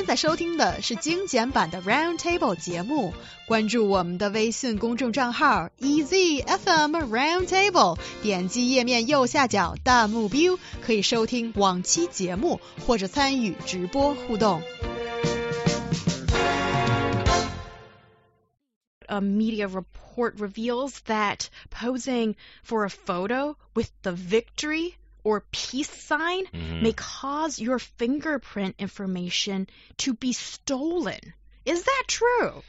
[0.00, 3.12] 现在收听的是精简版的 Round Table 节目，
[3.48, 14.62] 关注我们的微信公众账号 EZFM Round Table，点击页面右下角弹幕 view，可以收听往期节目或者参与直播互动。
[19.08, 22.34] A media report reveals that posing
[22.64, 26.81] for a photo with the victory or peace sign Mhm.
[26.81, 31.19] may cause your fingerprint information to be stolen.
[31.65, 32.63] Is that true?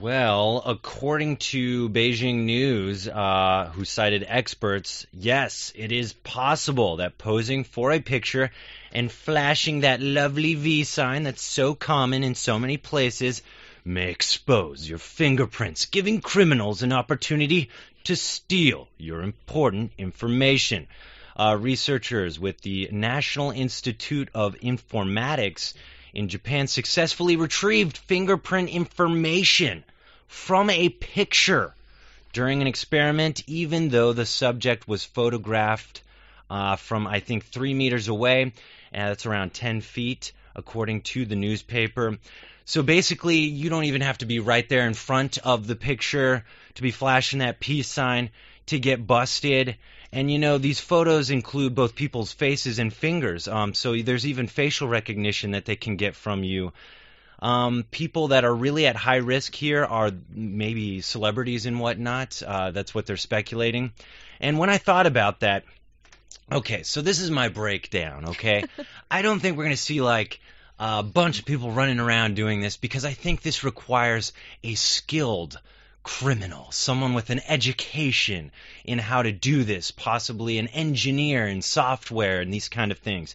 [0.00, 7.64] Well, according to Beijing News, uh, who cited experts, yes, it is possible that posing
[7.64, 8.50] for a picture
[8.92, 13.42] and flashing that lovely V sign that's so common in so many places
[13.84, 17.70] may expose your fingerprints, giving criminals an opportunity
[18.04, 20.86] to steal your important information.
[21.38, 25.74] Uh, researchers with the National Institute of Informatics
[26.12, 29.84] in Japan successfully retrieved fingerprint information
[30.26, 31.74] from a picture
[32.32, 36.02] during an experiment, even though the subject was photographed
[36.50, 38.52] uh, from, I think, three meters away.
[38.92, 42.18] And that's around 10 feet, according to the newspaper.
[42.64, 46.44] So basically, you don't even have to be right there in front of the picture
[46.74, 48.30] to be flashing that peace sign
[48.66, 49.76] to get busted.
[50.12, 53.46] And you know, these photos include both people's faces and fingers.
[53.46, 56.72] Um, so there's even facial recognition that they can get from you.
[57.40, 62.42] Um, people that are really at high risk here are maybe celebrities and whatnot.
[62.44, 63.92] Uh, that's what they're speculating.
[64.40, 65.64] And when I thought about that,
[66.50, 68.64] okay, so this is my breakdown, okay?
[69.10, 70.40] I don't think we're going to see like
[70.78, 74.32] a bunch of people running around doing this because I think this requires
[74.64, 75.60] a skilled
[76.08, 78.50] criminal, someone with an education
[78.82, 83.34] in how to do this, possibly an engineer in software and these kind of things.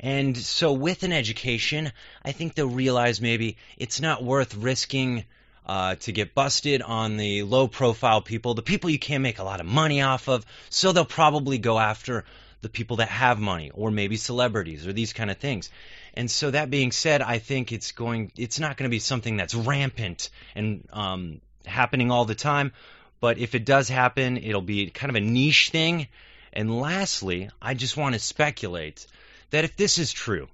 [0.00, 1.92] And so, with an education,
[2.24, 5.24] I think they'll realize maybe it's not worth risking
[5.66, 9.44] uh, to get busted on the low profile people, the people you can't make a
[9.44, 10.46] lot of money off of.
[10.70, 12.24] So, they'll probably go after
[12.62, 15.68] the people that have money, or maybe celebrities, or these kind of things.
[16.14, 19.36] And so, that being said, I think it's going, it's not going to be something
[19.36, 22.72] that's rampant and um, happening all the time.
[23.20, 26.08] But if it does happen, it'll be kind of a niche thing.
[26.52, 29.06] And lastly, I just want to speculate
[29.50, 30.48] that if this is true,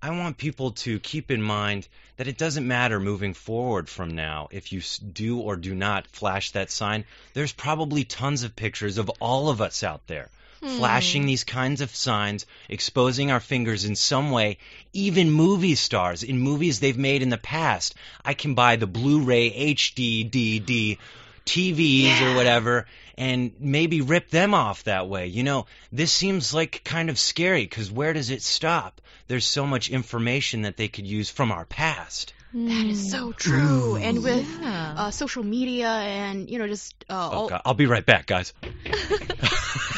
[0.00, 1.86] I want people to keep in mind
[2.16, 4.82] that it doesn't matter moving forward from now if you
[5.12, 7.04] do or do not flash that sign.
[7.34, 10.28] There's probably tons of pictures of all of us out there
[10.62, 14.58] flashing these kinds of signs, exposing our fingers in some way.
[14.92, 17.94] Even movie stars in movies they've made in the past.
[18.24, 20.98] I can buy the Blu-ray HD DVD
[21.44, 22.86] TVs or whatever
[23.18, 25.26] and maybe rip them off that way.
[25.26, 29.00] You know, this seems like kind of scary because where does it stop?
[29.26, 32.32] There's so much information that they could use from our past.
[32.54, 33.96] That is so true.
[33.96, 34.94] And with Yeah.
[34.96, 37.48] uh, social media and, you know, just uh, Oh, all.
[37.48, 37.62] God.
[37.64, 38.52] I'll be right back, guys.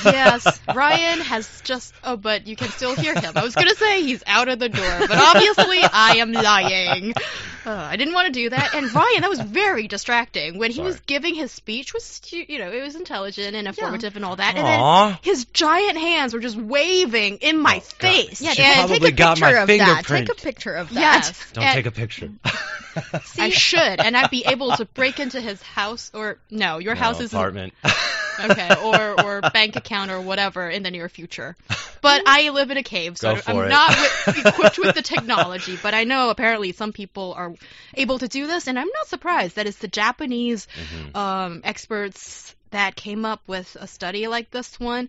[0.05, 1.95] yes, Ryan has just.
[2.05, 3.33] Oh, but you can still hear him.
[3.37, 7.15] I was going to say he's out of the door, but obviously I am lying.
[7.67, 8.75] Uh, I didn't want to do that.
[8.75, 10.59] And Ryan, that was very distracting.
[10.59, 14.25] When he was giving his speech, was you know, it was intelligent and informative and
[14.25, 14.55] all that.
[14.57, 15.09] And Aw.
[15.09, 18.13] then his giant hands were just waving in my Oh, God.
[18.13, 18.41] face.
[18.43, 20.05] Yeah, Yeah, Dan, take a got my picture of that.
[20.07, 21.01] Take a picture of that.
[21.01, 21.53] Yes.
[21.53, 22.31] Don't and take a picture.
[23.39, 27.19] I should, and I'd be able to break into his house, or no, your house
[27.19, 27.73] No, is apartment.
[28.39, 31.57] okay, or or bank account or whatever in the near future.
[32.01, 33.69] But I live in a cave, so I'm it.
[33.71, 33.97] not
[34.37, 35.77] equipped with the technology.
[35.83, 37.55] But I know apparently some people are
[37.95, 41.17] able to do this, and I'm not surprised that it's the Japanese Mhm.
[41.17, 45.09] um, experts that came up with a study like this one.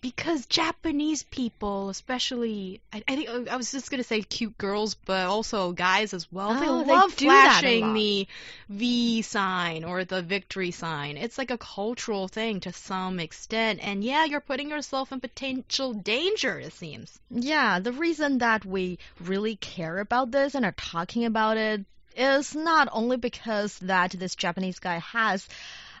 [0.00, 5.26] Because Japanese people, especially, I, I think I was just gonna say cute girls, but
[5.26, 6.54] also guys as well.
[6.54, 8.28] they Oh, they love do flashing the
[8.68, 11.16] V sign or the victory sign.
[11.16, 13.80] It's like a cultural thing to some extent.
[13.82, 17.18] And yeah, you're putting yourself in potential danger, it seems.
[17.30, 21.84] Yeah, the reason that we really care about this and are talking about it
[22.16, 25.46] is not only because that this Japanese guy has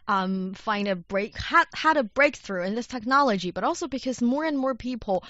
[0.08, 4.44] um, find a break had, had a breakthrough in this technology, but also because more
[4.44, 5.24] and more people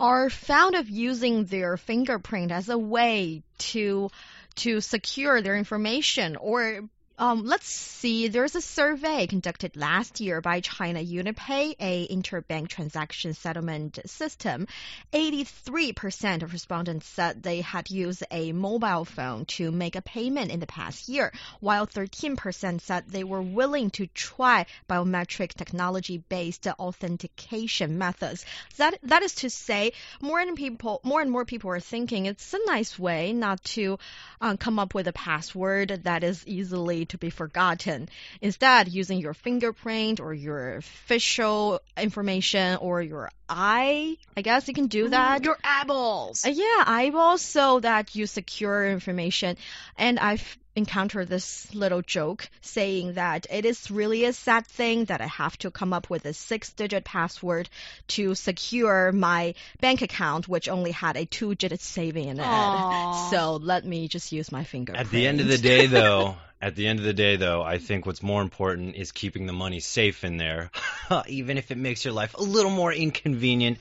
[0.00, 4.10] are found of using their fingerprint as a way to
[4.54, 6.82] to secure their information or
[7.18, 8.28] um, let's see.
[8.28, 14.68] There's a survey conducted last year by China UnionPay, a interbank transaction settlement system.
[15.12, 20.60] 83% of respondents said they had used a mobile phone to make a payment in
[20.60, 28.46] the past year, while 13% said they were willing to try biometric technology-based authentication methods.
[28.76, 29.92] That that is to say,
[30.22, 33.98] more and people, more and more people are thinking it's a nice way not to
[34.40, 38.08] uh, come up with a password that is easily to be forgotten.
[38.40, 44.86] Instead, using your fingerprint or your facial information or your eye, I guess you can
[44.86, 45.44] do that.
[45.44, 46.44] Your eyeballs.
[46.44, 49.56] Uh, yeah, eyeballs, so that you secure information.
[49.96, 55.20] And I've encountered this little joke saying that it is really a sad thing that
[55.20, 57.68] I have to come up with a six digit password
[58.08, 62.46] to secure my bank account, which only had a two digit saving in it.
[62.46, 63.30] Aw.
[63.30, 64.96] So let me just use my finger.
[64.96, 67.78] At the end of the day, though, at the end of the day, though, I
[67.78, 70.70] think what's more important is keeping the money safe in there,
[71.28, 73.78] even if it makes your life a little more inconvenient.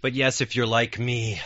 [0.00, 1.40] But yes, if you're like me,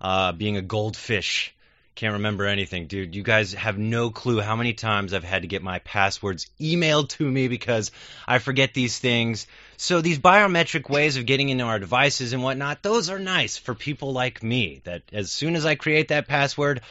[0.00, 1.54] uh, being a goldfish,
[1.96, 3.14] can't remember anything, dude.
[3.14, 7.08] You guys have no clue how many times I've had to get my passwords emailed
[7.10, 7.90] to me because
[8.28, 9.46] I forget these things.
[9.78, 13.74] So these biometric ways of getting into our devices and whatnot, those are nice for
[13.74, 14.82] people like me.
[14.84, 16.82] That as soon as I create that password,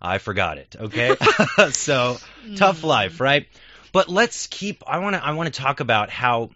[0.00, 0.76] I forgot it.
[0.78, 1.16] Okay,
[1.70, 2.18] so
[2.56, 3.48] tough life, right?
[3.90, 4.84] But let's keep.
[4.86, 5.24] I want to.
[5.24, 6.50] I want to talk about how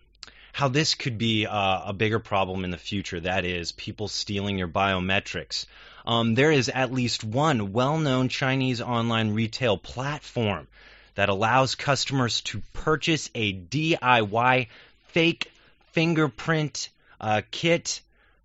[0.52, 3.20] how this could be uh, a bigger problem in the future.
[3.20, 5.64] That is, people stealing your biometrics.
[6.06, 10.68] Um, there is at least one well-known Chinese online retail platform
[11.16, 14.68] that allows customers to purchase a DIY
[15.08, 15.50] fake
[15.92, 18.02] fingerprint uh, kit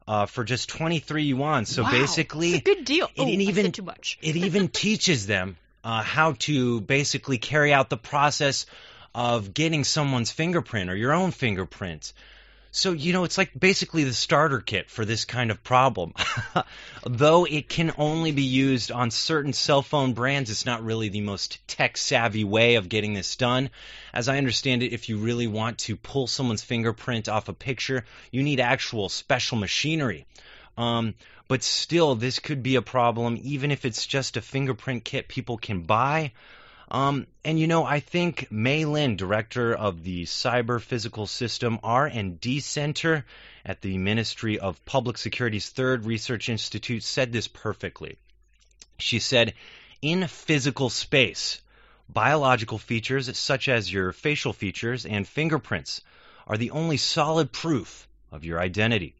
[0.07, 1.65] uh, for just 23 yuan.
[1.65, 3.05] So Wow, basically, it's a good deal.
[3.15, 4.17] it oh, even- too much.
[4.21, 8.65] it even teaches them uh, how to basically carry out the process
[9.13, 12.13] of getting someone's fingerprint or your own fingerprint.
[12.73, 16.13] So, you know, it's like basically the starter kit for this kind of problem.
[17.05, 21.19] Though it can only be used on certain cell phone brands, it's not really the
[21.19, 23.71] most tech savvy way of getting this done.
[24.13, 28.05] As I understand it, if you really want to pull someone's fingerprint off a picture,
[28.31, 30.25] you need actual special machinery.
[30.77, 31.15] Um,
[31.49, 35.57] but still, this could be a problem, even if it's just a fingerprint kit people
[35.57, 36.31] can buy.
[36.91, 42.59] Um, and you know, I think Mei Lin, director of the Cyber Physical System R&D
[42.59, 43.25] Center
[43.65, 48.17] at the Ministry of Public Security's Third Research Institute, said this perfectly.
[48.99, 49.53] She said,
[50.01, 51.61] "In physical space,
[52.09, 56.01] biological features such as your facial features and fingerprints
[56.45, 59.15] are the only solid proof of your identity.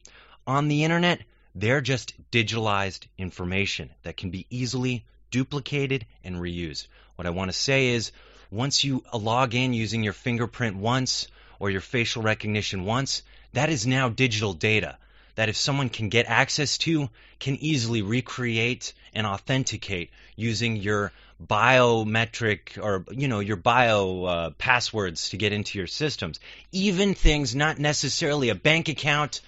[0.46, 1.22] On the internet,
[1.56, 6.88] they're just digitalized information that can be easily duplicated and reused.
[7.16, 8.12] What I want to say is
[8.52, 11.28] once you log in using your fingerprint once
[11.60, 13.24] or your facial recognition once,
[13.54, 14.98] that is now digital data
[15.36, 21.12] that if someone can get access to, can easily recreate and authenticate using your
[21.44, 26.40] biometric or you know your bio uh, passwords to get into your systems.
[26.72, 29.42] Even things not necessarily a bank account,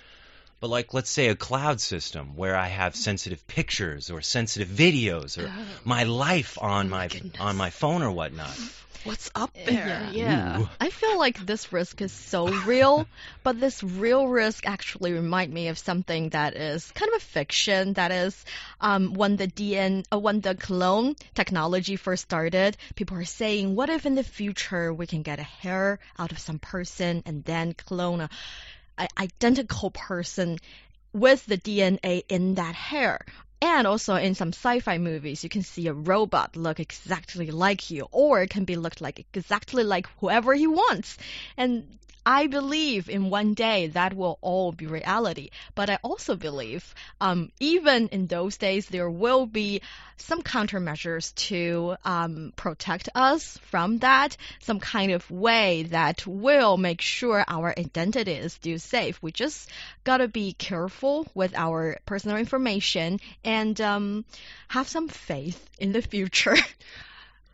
[0.64, 5.38] but like let's say a cloud system where I have sensitive pictures or sensitive videos
[5.38, 5.52] or
[5.84, 7.36] my life on my goodness.
[7.38, 8.58] on my phone or whatnot.
[9.04, 10.08] What's up there?
[10.14, 10.60] Yeah.
[10.60, 10.66] yeah.
[10.80, 13.06] I feel like this risk is so real,
[13.44, 17.92] but this real risk actually remind me of something that is kind of a fiction.
[17.94, 18.46] That is,
[18.80, 23.90] um, when the DN, uh, when the clone technology first started, people are saying, what
[23.90, 27.74] if in the future we can get a hair out of some person and then
[27.74, 28.30] clone a, a
[29.18, 30.60] identical person
[31.14, 33.26] with the DNA in that hair.
[33.62, 38.08] And also in some sci-fi movies, you can see a robot look exactly like you,
[38.12, 41.18] or it can be looked like exactly like whoever he wants.
[41.56, 45.50] And I believe in one day that will all be reality.
[45.76, 49.82] But I also believe, um, even in those days, there will be
[50.18, 57.02] some countermeasures to um, protect us from that, some kind of way that will make
[57.02, 59.22] sure our identity is still safe.
[59.22, 59.70] We just
[60.04, 64.26] gotta be careful with our personal information and um,
[64.70, 66.56] have some faith in the future.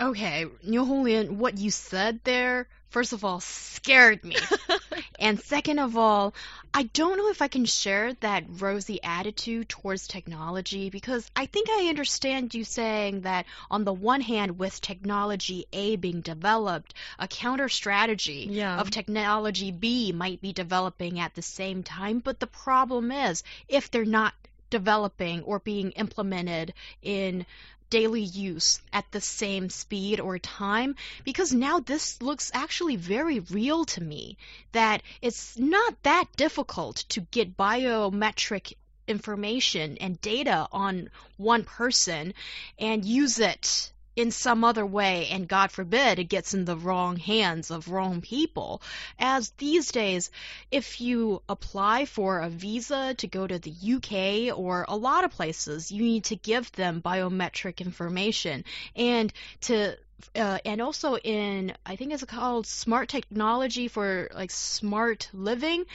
[0.02, 4.38] Okay, Niu Honglin, what you said there, first of all, scared me.
[5.20, 6.34] and second of all,
[6.74, 11.68] I don't know if I can share that rosy attitude towards technology because I think
[11.70, 17.28] I understand you saying that on the one hand, with technology A being developed, a
[17.28, 18.80] counter strategy Yeah.
[18.80, 22.20] of technology B might be developing at the same time.
[22.20, 24.34] But the problem is, if they're not
[24.70, 27.46] developing or being implemented in
[27.90, 33.84] daily use at the same speed or time because now this looks actually very real
[33.84, 34.38] to me
[34.74, 38.74] that it's not that difficult to get biometric
[39.08, 42.34] information and data on one person
[42.78, 47.18] and use it in some other way, and God forbid it gets in the wrong
[47.18, 48.82] hands of wrong people.
[49.18, 50.32] As these days,
[50.72, 55.32] if you apply for a visa to go to the UK or a lot of
[55.32, 59.98] places, you need to give them biometric information and to
[60.36, 65.86] uh, and also in I think it's called smart technology for like smart living.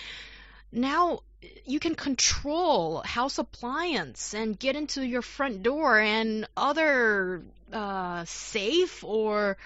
[0.73, 1.21] Now
[1.65, 7.43] you can control house appliance and get into your front door and other
[7.73, 7.84] uh,
[8.27, 9.57] safe or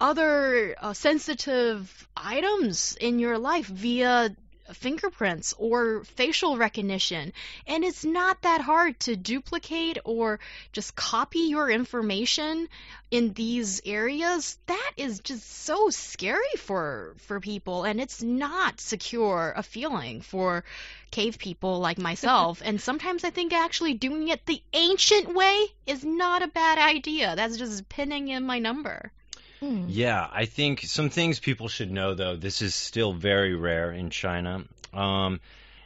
[0.00, 4.34] other uh, sensitive items in your life via
[4.74, 7.32] fingerprints or facial recognition.
[7.66, 10.40] And it's not that hard to duplicate or
[10.72, 12.68] just copy your information
[13.10, 14.58] in these areas.
[14.66, 20.64] That is just so scary for for people and it's not secure a feeling for
[21.10, 22.60] cave people like myself.
[22.64, 27.34] and sometimes I think actually doing it the ancient way is not a bad idea.
[27.36, 29.12] That's just pinning in my number.
[29.60, 29.86] Mm.
[29.88, 32.36] Yeah, I think some things people should know though.
[32.36, 34.64] This is still very rare in China.
[34.92, 35.40] Um,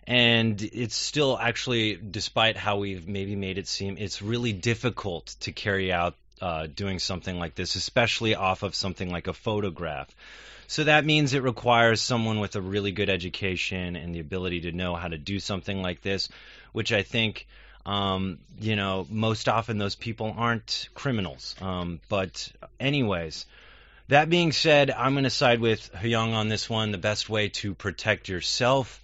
[0.06, 5.52] and it's still actually, despite how we've maybe made it seem, it's really difficult to
[5.52, 10.08] carry out uh, doing something like this, especially off of something like a photograph.
[10.66, 14.72] So that means it requires someone with a really good education and the ability to
[14.72, 16.28] know how to do something like this,
[16.72, 17.46] which I think,
[17.84, 21.54] um, you know, most often those people aren't criminals.
[21.60, 22.50] Um, but,
[22.80, 23.46] anyways,
[24.12, 26.92] that being said, I'm going to side with Hyung on this one.
[26.92, 29.02] The best way to protect yourself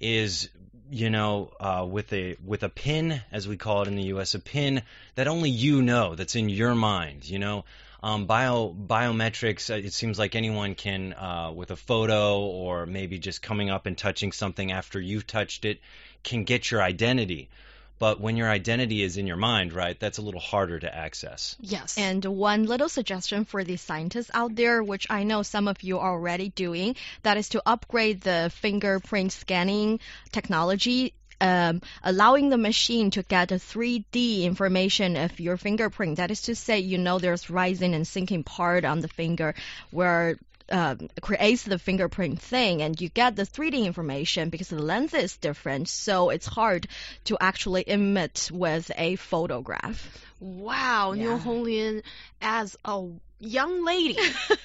[0.00, 0.48] is
[0.90, 4.34] you know, uh, with a with a pin, as we call it in the U.S.,
[4.34, 4.82] a pin
[5.14, 7.28] that only you know, that's in your mind.
[7.28, 7.64] You know,
[8.02, 9.68] um, bio biometrics.
[9.68, 13.84] Uh, it seems like anyone can, uh, with a photo or maybe just coming up
[13.86, 15.80] and touching something after you've touched it,
[16.22, 17.50] can get your identity.
[17.98, 21.56] But when your identity is in your mind, right, that's a little harder to access.
[21.60, 21.96] Yes.
[21.96, 25.98] And one little suggestion for the scientists out there, which I know some of you
[25.98, 30.00] are already doing, that is to upgrade the fingerprint scanning
[30.32, 36.16] technology um, allowing the machine to get a 3D information of your fingerprint.
[36.16, 39.54] That is to say, you know there's rising and sinking part on the finger
[39.90, 40.38] where
[40.70, 45.36] uh, creates the fingerprint thing, and you get the 3D information because the lens is
[45.36, 46.88] different, so it's hard
[47.24, 50.26] to actually emit with a photograph.
[50.40, 51.24] Wow, yeah.
[51.24, 52.02] Niu Honglin,
[52.40, 53.06] as a
[53.38, 54.18] young lady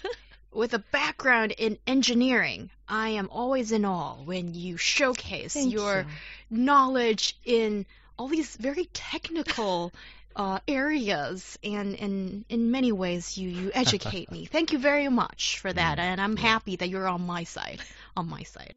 [0.54, 6.00] with a background in engineering, I am always in awe when you showcase Thank your
[6.00, 6.06] you.
[6.50, 7.86] knowledge in
[8.18, 9.94] all these very technical
[10.36, 14.46] uh, areas, and, and in many ways you, you educate me.
[14.46, 16.02] Thank you very much for that, mm.
[16.02, 17.82] and I'm happy that you're on my side.
[18.16, 18.76] On my side.